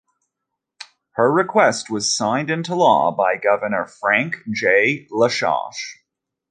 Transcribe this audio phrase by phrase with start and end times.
[1.11, 5.05] Her request was signed into law by Governor Frank J.
[5.11, 5.97] Lausche.